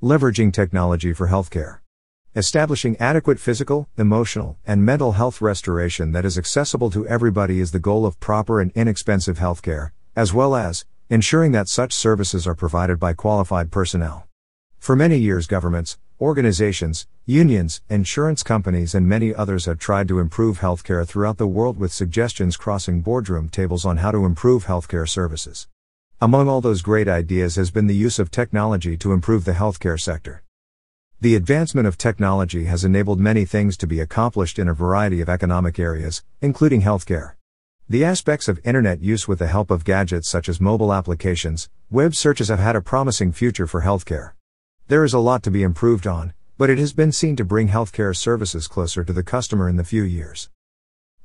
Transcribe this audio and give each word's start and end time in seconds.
Leveraging 0.00 0.52
technology 0.52 1.12
for 1.12 1.26
healthcare. 1.26 1.80
Establishing 2.36 2.96
adequate 2.98 3.40
physical, 3.40 3.88
emotional, 3.98 4.56
and 4.64 4.86
mental 4.86 5.10
health 5.10 5.40
restoration 5.40 6.12
that 6.12 6.24
is 6.24 6.38
accessible 6.38 6.88
to 6.88 7.04
everybody 7.08 7.58
is 7.58 7.72
the 7.72 7.80
goal 7.80 8.06
of 8.06 8.20
proper 8.20 8.60
and 8.60 8.70
inexpensive 8.76 9.40
healthcare, 9.40 9.90
as 10.14 10.32
well 10.32 10.54
as 10.54 10.84
ensuring 11.10 11.50
that 11.50 11.68
such 11.68 11.92
services 11.92 12.46
are 12.46 12.54
provided 12.54 13.00
by 13.00 13.12
qualified 13.12 13.72
personnel. 13.72 14.28
For 14.78 14.94
many 14.94 15.18
years, 15.18 15.48
governments, 15.48 15.98
organizations, 16.20 17.08
unions, 17.26 17.82
insurance 17.90 18.44
companies, 18.44 18.94
and 18.94 19.08
many 19.08 19.34
others 19.34 19.64
have 19.64 19.80
tried 19.80 20.06
to 20.06 20.20
improve 20.20 20.60
healthcare 20.60 21.04
throughout 21.04 21.38
the 21.38 21.48
world 21.48 21.76
with 21.76 21.92
suggestions 21.92 22.56
crossing 22.56 23.00
boardroom 23.00 23.48
tables 23.48 23.84
on 23.84 23.96
how 23.96 24.12
to 24.12 24.24
improve 24.24 24.66
healthcare 24.66 25.08
services. 25.08 25.66
Among 26.20 26.48
all 26.48 26.60
those 26.60 26.82
great 26.82 27.06
ideas 27.06 27.54
has 27.54 27.70
been 27.70 27.86
the 27.86 27.94
use 27.94 28.18
of 28.18 28.28
technology 28.28 28.96
to 28.96 29.12
improve 29.12 29.44
the 29.44 29.52
healthcare 29.52 30.00
sector. 30.00 30.42
The 31.20 31.36
advancement 31.36 31.86
of 31.86 31.96
technology 31.96 32.64
has 32.64 32.82
enabled 32.82 33.20
many 33.20 33.44
things 33.44 33.76
to 33.76 33.86
be 33.86 34.00
accomplished 34.00 34.58
in 34.58 34.66
a 34.66 34.74
variety 34.74 35.20
of 35.20 35.28
economic 35.28 35.78
areas, 35.78 36.24
including 36.40 36.82
healthcare. 36.82 37.34
The 37.88 38.04
aspects 38.04 38.48
of 38.48 38.58
internet 38.64 39.00
use 39.00 39.28
with 39.28 39.38
the 39.38 39.46
help 39.46 39.70
of 39.70 39.84
gadgets 39.84 40.28
such 40.28 40.48
as 40.48 40.60
mobile 40.60 40.92
applications, 40.92 41.70
web 41.88 42.16
searches 42.16 42.48
have 42.48 42.58
had 42.58 42.74
a 42.74 42.82
promising 42.82 43.30
future 43.30 43.68
for 43.68 43.82
healthcare. 43.82 44.32
There 44.88 45.04
is 45.04 45.14
a 45.14 45.20
lot 45.20 45.44
to 45.44 45.52
be 45.52 45.62
improved 45.62 46.08
on, 46.08 46.32
but 46.56 46.68
it 46.68 46.78
has 46.78 46.92
been 46.92 47.12
seen 47.12 47.36
to 47.36 47.44
bring 47.44 47.68
healthcare 47.68 48.16
services 48.16 48.66
closer 48.66 49.04
to 49.04 49.12
the 49.12 49.22
customer 49.22 49.68
in 49.68 49.76
the 49.76 49.84
few 49.84 50.02
years. 50.02 50.50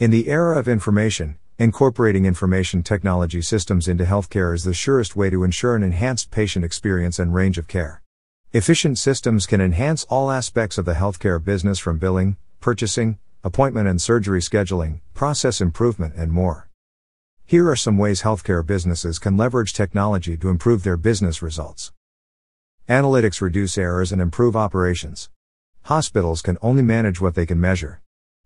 In 0.00 0.10
the 0.10 0.28
era 0.28 0.58
of 0.58 0.66
information, 0.66 1.38
Incorporating 1.60 2.24
information 2.24 2.82
technology 2.82 3.42
systems 3.42 3.86
into 3.86 4.04
healthcare 4.04 4.54
is 4.54 4.64
the 4.64 4.72
surest 4.72 5.14
way 5.14 5.28
to 5.28 5.44
ensure 5.44 5.76
an 5.76 5.82
enhanced 5.82 6.30
patient 6.30 6.64
experience 6.64 7.18
and 7.18 7.34
range 7.34 7.58
of 7.58 7.68
care. 7.68 8.00
Efficient 8.54 8.96
systems 8.96 9.44
can 9.44 9.60
enhance 9.60 10.04
all 10.04 10.30
aspects 10.30 10.78
of 10.78 10.86
the 10.86 10.94
healthcare 10.94 11.44
business 11.44 11.78
from 11.78 11.98
billing, 11.98 12.38
purchasing, 12.60 13.18
appointment 13.44 13.86
and 13.86 14.00
surgery 14.00 14.40
scheduling, 14.40 15.00
process 15.12 15.60
improvement, 15.60 16.14
and 16.16 16.32
more. 16.32 16.70
Here 17.44 17.68
are 17.68 17.76
some 17.76 17.98
ways 17.98 18.22
healthcare 18.22 18.64
businesses 18.64 19.18
can 19.18 19.36
leverage 19.36 19.74
technology 19.74 20.38
to 20.38 20.48
improve 20.48 20.82
their 20.82 20.96
business 20.96 21.42
results. 21.42 21.92
Analytics 22.88 23.42
reduce 23.42 23.76
errors 23.76 24.12
and 24.12 24.22
improve 24.22 24.56
operations. 24.56 25.28
Hospitals 25.82 26.40
can 26.40 26.56
only 26.62 26.80
manage 26.80 27.20
what 27.20 27.34
they 27.34 27.44
can 27.44 27.60
measure. 27.60 28.00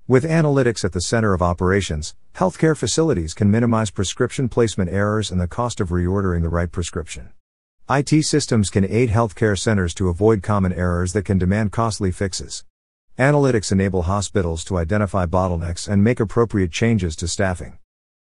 With 0.07 0.25
analytics 0.25 0.85
at 0.85 0.93
the 0.93 1.01
center 1.01 1.33
of 1.33 1.41
operations, 1.41 2.15
healthcare 2.35 2.77
facilities 2.77 3.33
can 3.33 3.51
minimize 3.51 3.91
prescription 3.91 4.51
placement 4.51 4.91
errors 4.91 5.31
and 5.31 5.41
the 5.41 5.49
cost 5.49 5.81
of 5.81 5.89
reordering 5.89 6.43
the 6.43 6.51
right 6.51 6.71
prescription. 6.71 7.31
IT 7.89 8.23
systems 8.27 8.69
can 8.69 8.85
aid 8.85 9.09
healthcare 9.09 9.59
centers 9.59 9.95
to 9.95 10.11
avoid 10.11 10.43
common 10.43 10.75
errors 10.75 11.15
that 11.15 11.25
can 11.25 11.39
demand 11.39 11.73
costly 11.73 12.11
fixes. 12.11 12.67
Analytics 13.19 13.73
enable 13.73 14.03
hospitals 14.03 14.63
to 14.65 14.77
identify 14.77 15.25
bottlenecks 15.25 15.89
and 15.89 16.05
make 16.05 16.21
appropriate 16.21 16.71
changes 16.71 17.17
to 17.17 17.27
staffing. 17.27 17.79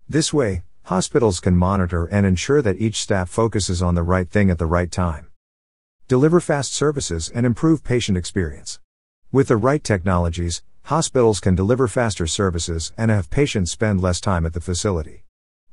This 0.07 0.31
way, 0.31 0.61
hospitals 0.83 1.39
can 1.39 1.57
monitor 1.57 2.05
and 2.05 2.27
ensure 2.27 2.61
that 2.61 2.79
each 2.79 3.01
staff 3.01 3.27
focuses 3.27 3.81
on 3.81 3.95
the 3.95 4.03
right 4.03 4.29
thing 4.29 4.51
at 4.51 4.59
the 4.59 4.67
right 4.67 4.91
time. 4.91 5.31
Deliver 6.07 6.41
fast 6.41 6.75
services 6.75 7.31
and 7.33 7.43
improve 7.43 7.83
patient 7.83 8.19
experience. 8.19 8.79
With 9.31 9.47
the 9.47 9.57
right 9.57 9.83
technologies, 9.83 10.61
hospitals 10.83 11.39
can 11.39 11.55
deliver 11.55 11.87
faster 11.87 12.27
services 12.27 12.91
and 12.97 13.11
have 13.11 13.29
patients 13.29 13.71
spend 13.71 14.01
less 14.01 14.19
time 14.19 14.45
at 14.45 14.53
the 14.53 14.61
facility. 14.61 15.23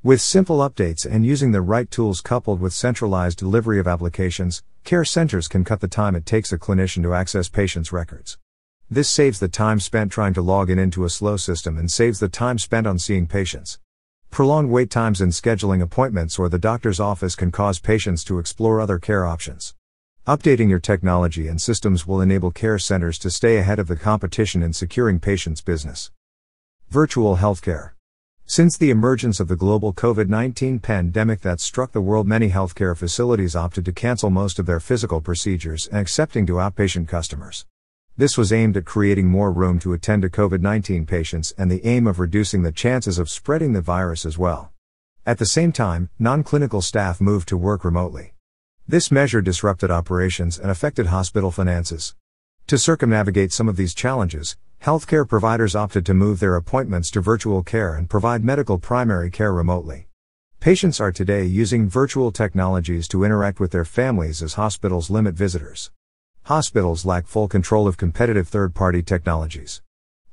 With 0.02 0.20
simple 0.20 0.58
updates 0.58 1.04
and 1.04 1.26
using 1.26 1.52
the 1.52 1.60
right 1.60 1.90
tools 1.90 2.20
coupled 2.20 2.60
with 2.60 2.72
centralized 2.72 3.38
delivery 3.38 3.80
of 3.80 3.88
applications, 3.88 4.62
care 4.84 5.04
centers 5.04 5.48
can 5.48 5.64
cut 5.64 5.80
the 5.80 5.88
time 5.88 6.14
it 6.14 6.24
takes 6.24 6.52
a 6.52 6.58
clinician 6.58 7.02
to 7.02 7.14
access 7.14 7.48
patients' 7.48 7.92
records. 7.92 8.38
This 8.90 9.10
saves 9.10 9.40
the 9.40 9.48
time 9.48 9.80
spent 9.80 10.12
trying 10.12 10.34
to 10.34 10.40
log 10.40 10.70
in 10.70 10.78
into 10.78 11.04
a 11.04 11.10
slow 11.10 11.36
system 11.36 11.76
and 11.76 11.90
saves 11.90 12.20
the 12.20 12.28
time 12.28 12.58
spent 12.58 12.86
on 12.86 12.98
seeing 12.98 13.26
patients. 13.26 13.80
Prolonged 14.30 14.70
wait 14.70 14.90
times 14.90 15.20
in 15.20 15.30
scheduling 15.30 15.82
appointments 15.82 16.38
or 16.38 16.48
the 16.48 16.58
doctor's 16.58 17.00
office 17.00 17.34
can 17.34 17.50
cause 17.50 17.80
patients 17.80 18.22
to 18.24 18.38
explore 18.38 18.80
other 18.80 18.98
care 18.98 19.26
options. 19.26 19.74
Updating 20.28 20.68
your 20.68 20.78
technology 20.78 21.48
and 21.48 21.58
systems 21.58 22.06
will 22.06 22.20
enable 22.20 22.50
care 22.50 22.78
centers 22.78 23.18
to 23.20 23.30
stay 23.30 23.56
ahead 23.56 23.78
of 23.78 23.88
the 23.88 23.96
competition 23.96 24.62
in 24.62 24.74
securing 24.74 25.20
patients' 25.20 25.62
business. 25.62 26.10
Virtual 26.90 27.38
healthcare. 27.38 27.92
Since 28.44 28.76
the 28.76 28.90
emergence 28.90 29.40
of 29.40 29.48
the 29.48 29.56
global 29.56 29.94
COVID 29.94 30.28
19 30.28 30.80
pandemic 30.80 31.40
that 31.40 31.60
struck 31.60 31.92
the 31.92 32.02
world, 32.02 32.26
many 32.26 32.50
healthcare 32.50 32.94
facilities 32.94 33.56
opted 33.56 33.86
to 33.86 33.92
cancel 33.92 34.28
most 34.28 34.58
of 34.58 34.66
their 34.66 34.80
physical 34.80 35.22
procedures 35.22 35.86
and 35.86 35.98
accepting 35.98 36.44
to 36.44 36.60
outpatient 36.60 37.08
customers. 37.08 37.64
This 38.18 38.36
was 38.36 38.52
aimed 38.52 38.76
at 38.76 38.84
creating 38.84 39.28
more 39.28 39.50
room 39.50 39.78
to 39.78 39.94
attend 39.94 40.20
to 40.20 40.28
COVID 40.28 40.60
19 40.60 41.06
patients 41.06 41.54
and 41.56 41.70
the 41.70 41.86
aim 41.86 42.06
of 42.06 42.20
reducing 42.20 42.64
the 42.64 42.70
chances 42.70 43.18
of 43.18 43.30
spreading 43.30 43.72
the 43.72 43.80
virus 43.80 44.26
as 44.26 44.36
well. 44.36 44.72
At 45.24 45.38
the 45.38 45.46
same 45.46 45.72
time, 45.72 46.10
non 46.18 46.42
clinical 46.42 46.82
staff 46.82 47.18
moved 47.18 47.48
to 47.48 47.56
work 47.56 47.82
remotely. 47.82 48.34
This 48.90 49.10
measure 49.10 49.42
disrupted 49.42 49.90
operations 49.90 50.58
and 50.58 50.70
affected 50.70 51.08
hospital 51.08 51.50
finances. 51.50 52.14
To 52.68 52.78
circumnavigate 52.78 53.52
some 53.52 53.68
of 53.68 53.76
these 53.76 53.92
challenges, 53.92 54.56
healthcare 54.82 55.28
providers 55.28 55.76
opted 55.76 56.06
to 56.06 56.14
move 56.14 56.40
their 56.40 56.56
appointments 56.56 57.10
to 57.10 57.20
virtual 57.20 57.62
care 57.62 57.94
and 57.94 58.08
provide 58.08 58.42
medical 58.42 58.78
primary 58.78 59.30
care 59.30 59.52
remotely. 59.52 60.08
Patients 60.58 61.00
are 61.00 61.12
today 61.12 61.44
using 61.44 61.86
virtual 61.86 62.32
technologies 62.32 63.06
to 63.08 63.24
interact 63.24 63.60
with 63.60 63.72
their 63.72 63.84
families 63.84 64.42
as 64.42 64.54
hospitals 64.54 65.10
limit 65.10 65.34
visitors. 65.34 65.90
Hospitals 66.44 67.04
lack 67.04 67.26
full 67.26 67.46
control 67.46 67.86
of 67.86 67.98
competitive 67.98 68.48
third 68.48 68.74
party 68.74 69.02
technologies. 69.02 69.82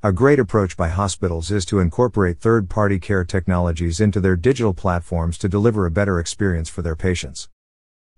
A 0.02 0.12
great 0.12 0.38
approach 0.38 0.78
by 0.78 0.88
hospitals 0.88 1.50
is 1.50 1.66
to 1.66 1.80
incorporate 1.80 2.38
third 2.38 2.70
party 2.70 2.98
care 2.98 3.22
technologies 3.22 4.00
into 4.00 4.18
their 4.18 4.34
digital 4.34 4.72
platforms 4.72 5.36
to 5.36 5.46
deliver 5.46 5.84
a 5.84 5.90
better 5.90 6.18
experience 6.18 6.70
for 6.70 6.80
their 6.80 6.96
patients. 6.96 7.50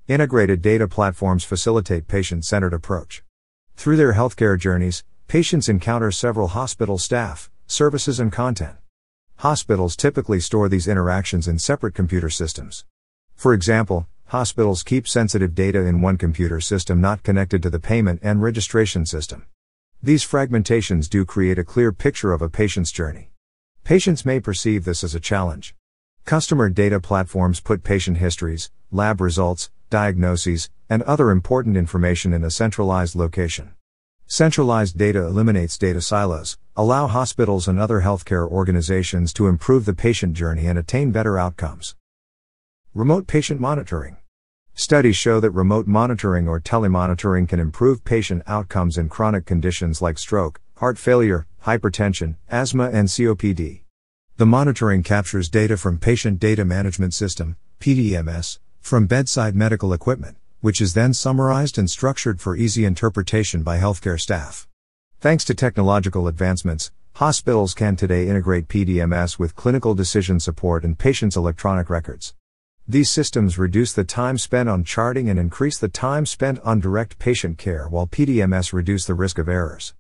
Integrated 0.09 0.63
data 0.63 0.89
platforms 0.89 1.45
facilitate 1.45 2.09
patient 2.09 2.43
centered 2.43 2.73
approach. 2.73 3.23
Through 3.77 3.99
their 3.99 4.15
healthcare 4.15 4.59
journeys, 4.59 5.05
patients 5.27 5.69
encounter 5.69 6.11
several 6.11 6.49
hospital 6.49 6.97
staff, 6.97 7.51
services, 7.67 8.19
and 8.19 8.33
content. 8.33 8.79
Hospitals 9.37 9.97
typically 9.97 10.41
store 10.41 10.67
these 10.71 10.89
interactions 10.89 11.47
in 11.47 11.59
separate 11.59 11.93
computer 11.95 12.31
systems. 12.31 12.87
For 13.35 13.53
example, 13.53 14.07
hospitals 14.29 14.83
keep 14.83 15.07
sensitive 15.07 15.55
data 15.55 15.81
in 15.81 16.01
one 16.01 16.17
computer 16.17 16.59
system 16.59 17.03
not 17.03 17.23
connected 17.23 17.63
to 17.65 17.69
the 17.69 17.79
payment 17.79 18.21
and 18.23 18.41
registration 18.41 19.05
system. 19.05 19.45
These 20.03 20.27
fragmentations 20.27 21.11
do 21.11 21.27
create 21.27 21.59
a 21.59 21.65
clear 21.65 21.93
picture 21.93 22.33
of 22.33 22.41
a 22.41 22.49
patient's 22.49 22.93
journey. 22.93 23.31
Patients 23.85 24.25
may 24.25 24.41
perceive 24.41 24.87
this 24.87 25.05
as 25.05 25.15
a 25.15 25.21
challenge. 25.21 25.75
Customer 26.25 26.71
data 26.71 26.99
platforms 26.99 27.61
put 27.61 27.85
patient 27.85 28.17
histories, 28.17 28.71
lab 28.91 29.21
results, 29.21 29.71
diagnoses, 29.91 30.71
and 30.89 31.03
other 31.03 31.31
important 31.31 31.77
information 31.77 32.33
in 32.33 32.45
a 32.45 32.51
centralized 32.51 33.15
location. 33.15 33.75
Centralized 34.27 34.99
data 34.99 35.25
eliminates 35.25 35.79
data 35.79 36.01
silos, 36.01 36.59
allow 36.77 37.07
hospitals 37.07 37.67
and 37.67 37.79
other 37.79 38.03
healthcare 38.03 38.47
organizations 38.47 39.33
to 39.33 39.47
improve 39.47 39.85
the 39.87 39.95
patient 39.95 40.35
journey 40.35 40.67
and 40.67 40.79
attain 40.79 41.11
better 41.11 41.39
outcomes. 41.39 41.97
Remote 42.95 43.27
patient 43.27 43.61
monitoring. 43.61 44.19
Studies 44.75 45.17
show 45.17 45.41
that 45.41 45.51
remote 45.51 45.87
monitoring 45.87 46.47
or 46.47 46.61
telemonitoring 46.61 47.49
can 47.49 47.59
improve 47.59 48.05
patient 48.05 48.43
outcomes 48.47 48.97
in 48.97 49.09
chronic 49.09 49.45
conditions 49.45 50.01
like 50.01 50.19
stroke, 50.19 50.61
heart 50.77 50.99
failure, 50.99 51.47
hypertension, 51.65 52.37
asthma, 52.49 52.91
and 52.91 53.09
COPD. 53.09 53.81
The 54.37 54.47
monitoring 54.47 55.03
captures 55.03 55.49
data 55.49 55.77
from 55.77 55.99
Patient 55.99 56.39
Data 56.39 56.65
Management 56.65 57.13
System, 57.13 57.57
PDMS, 57.81 58.61
from 58.89 59.07
bedside 59.07 59.55
medical 59.55 59.93
equipment, 59.93 60.39
which 60.63 60.81
is 60.81 60.95
then 60.95 61.13
summarized 61.13 61.77
and 61.77 61.91
structured 61.91 62.41
for 62.41 62.57
easy 62.57 62.87
interpretation 62.87 63.63
by 63.63 63.79
healthcare 63.79 64.19
staff. 64.19 64.67
Thanks 65.21 65.45
to 65.45 65.55
technological 65.55 66.27
advancements, 66.27 66.91
hospitals 67.17 67.75
can 67.75 67.97
today 67.97 68.29
integrate 68.29 68.67
PDMS 68.67 69.39
with 69.39 69.55
clinical 69.55 69.95
decision 69.95 70.41
support 70.41 70.85
and 70.85 70.99
patients' 70.99 71.37
electronic 71.37 71.91
records. 71.91 72.35
These 72.89 73.11
systems 73.11 73.59
reduce 73.59 73.93
the 73.93 74.05
time 74.05 74.39
spent 74.39 74.71
on 74.71 74.85
charting 74.85 75.29
and 75.29 75.39
increase 75.39 75.79
the 75.79 75.89
time 75.89 76.25
spent 76.25 76.59
on 76.61 76.81
direct 76.81 77.19
patient 77.19 77.59
care 77.59 77.89
while 77.89 78.07
PDMS 78.07 78.73
reduce 78.73 79.05
the 79.05 79.13
risk 79.13 79.37
of 79.37 79.51
errors. 79.51 79.93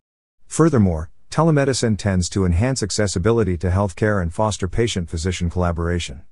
Furthermore, 0.47 1.11
telemedicine 1.31 1.99
tends 1.99 2.31
to 2.31 2.47
enhance 2.47 2.83
accessibility 2.83 3.59
to 3.59 3.69
healthcare 3.69 4.23
and 4.23 4.33
foster 4.33 4.67
patient 4.67 5.11
physician 5.11 5.51
collaboration. 5.51 6.23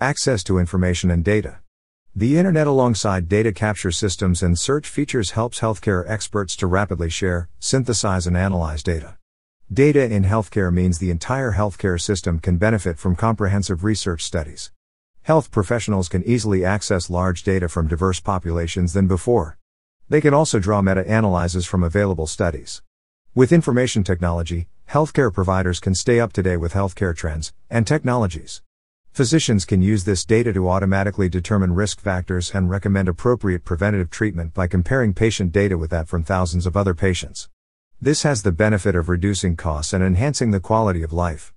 Access 0.00 0.44
to 0.44 0.58
information 0.58 1.10
and 1.10 1.24
data. 1.24 1.58
The 2.14 2.36
Internet 2.36 2.66
alongside 2.66 3.26
data 3.26 3.52
capture 3.52 3.90
systems 3.90 4.42
and 4.42 4.58
search 4.58 4.86
features 4.86 5.30
helps 5.30 5.60
healthcare 5.60 6.04
experts 6.06 6.54
to 6.56 6.66
rapidly 6.66 7.08
share, 7.08 7.48
synthesize, 7.58 8.26
and 8.26 8.36
analyze 8.36 8.82
data. 8.82 9.16
Data 9.72 10.04
in 10.04 10.24
healthcare 10.24 10.70
means 10.70 10.98
the 10.98 11.10
entire 11.10 11.52
healthcare 11.52 11.98
system 11.98 12.38
can 12.38 12.58
benefit 12.58 12.98
from 12.98 13.16
comprehensive 13.16 13.82
research 13.82 14.22
studies. 14.22 14.70
Health 15.22 15.50
professionals 15.50 16.10
can 16.10 16.22
easily 16.24 16.66
access 16.66 17.08
large 17.08 17.44
data 17.44 17.66
from 17.66 17.88
diverse 17.88 18.20
populations 18.20 18.92
than 18.92 19.06
before. 19.06 19.56
They 20.10 20.20
can 20.20 20.34
also 20.34 20.58
draw 20.58 20.82
meta 20.82 21.06
analyses 21.06 21.64
from 21.64 21.82
available 21.82 22.26
studies. 22.26 22.82
With 23.34 23.52
information 23.52 24.04
technology, 24.04 24.68
healthcare 24.90 25.32
providers 25.32 25.80
can 25.80 25.94
stay 25.94 26.20
up 26.20 26.34
to 26.34 26.42
date 26.42 26.58
with 26.58 26.74
healthcare 26.74 27.16
trends 27.16 27.54
and 27.70 27.86
technologies. 27.86 28.60
Physicians 29.12 29.66
can 29.66 29.82
use 29.82 30.04
this 30.04 30.24
data 30.24 30.54
to 30.54 30.70
automatically 30.70 31.28
determine 31.28 31.74
risk 31.74 32.00
factors 32.00 32.54
and 32.54 32.70
recommend 32.70 33.10
appropriate 33.10 33.62
preventative 33.62 34.08
treatment 34.08 34.54
by 34.54 34.66
comparing 34.66 35.12
patient 35.12 35.52
data 35.52 35.76
with 35.76 35.90
that 35.90 36.08
from 36.08 36.24
thousands 36.24 36.64
of 36.64 36.78
other 36.78 36.94
patients. 36.94 37.50
This 38.00 38.22
has 38.22 38.42
the 38.42 38.52
benefit 38.52 38.94
of 38.94 39.10
reducing 39.10 39.54
costs 39.54 39.92
and 39.92 40.02
enhancing 40.02 40.50
the 40.50 40.60
quality 40.60 41.02
of 41.02 41.12
life. 41.12 41.52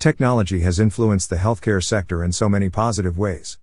Technology 0.00 0.62
has 0.62 0.80
influenced 0.80 1.30
the 1.30 1.36
healthcare 1.36 1.80
sector 1.80 2.24
in 2.24 2.32
so 2.32 2.48
many 2.48 2.68
positive 2.68 3.16
ways. 3.16 3.60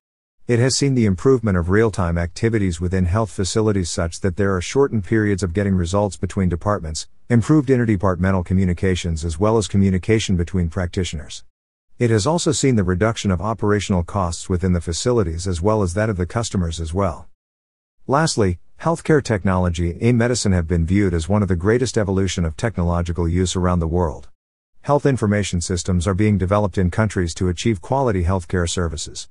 It 0.48 0.60
has 0.60 0.77
seen 0.77 0.95
the 0.95 1.06
improvement 1.06 1.57
of 1.57 1.69
real 1.69 1.92
time 1.92 2.18
activities 2.18 2.80
within 2.80 3.04
health 3.04 3.31
facilities 3.31 3.89
such 3.89 4.21
that 4.21 4.38
there 4.38 4.56
are 4.56 4.62
shortened 4.62 5.04
periods 5.04 5.44
of 5.44 5.54
getting 5.54 5.75
results 5.75 6.16
between 6.16 6.48
departments, 6.48 7.10
improved 7.27 7.68
interdepartmental 7.68 8.45
communications, 8.45 9.25
as 9.25 9.38
well 9.38 9.57
as 9.57 9.68
communication 9.68 10.38
between 10.38 10.69
practitioners. 10.69 11.44
It 12.00 12.12
has 12.12 12.25
also 12.25 12.54
seen 12.54 12.78
the 12.78 12.86
reduction 12.86 13.30
of 13.30 13.42
operational 13.42 14.04
costs 14.04 14.48
within 14.48 14.72
the 14.72 14.80
facilities 14.80 15.46
as 15.46 15.62
well 15.62 15.84
as 15.84 15.96
that 15.96 16.10
of 16.10 16.16
the 16.16 16.25
customers 16.25 16.80
as 16.80 16.94
well. 16.94 17.28
Lastly, 18.07 18.60
healthcare 18.80 19.22
technology 19.22 19.98
and 20.00 20.18
medicine 20.18 20.54
have 20.54 20.66
been 20.66 20.86
viewed 20.86 21.13
as 21.13 21.28
one 21.28 21.42
of 21.42 21.50
the 21.50 21.57
greatest 21.57 21.98
evolution 21.98 22.46
of 22.46 22.56
technological 22.56 23.28
use 23.28 23.54
around 23.54 23.80
the 23.80 23.88
world. 23.88 24.30
Health 24.84 25.06
information 25.06 25.60
systems 25.60 26.07
are 26.07 26.13
being 26.13 26.38
developed 26.38 26.78
in 26.78 26.90
countries 26.90 27.34
to 27.34 27.50
achieve 27.50 27.81
quality 27.81 28.24
healthcare 28.24 28.69
services. 28.69 29.28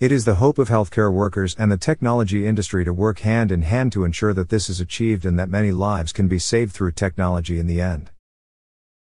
It 0.00 0.10
is 0.10 0.24
the 0.24 0.34
hope 0.42 0.58
of 0.58 0.68
healthcare 0.68 1.12
workers 1.12 1.54
and 1.56 1.70
the 1.70 1.76
technology 1.76 2.48
industry 2.48 2.84
to 2.84 2.92
work 2.92 3.20
hand 3.20 3.52
in 3.52 3.62
hand 3.62 3.92
to 3.92 4.02
ensure 4.02 4.34
that 4.34 4.48
this 4.48 4.68
is 4.68 4.80
achieved 4.80 5.24
and 5.24 5.38
that 5.38 5.50
many 5.50 5.70
lives 5.70 6.12
can 6.12 6.26
be 6.26 6.40
saved 6.40 6.72
through 6.72 6.92
technology 6.92 7.60
in 7.60 7.68
the 7.68 7.80
end. 7.80 8.10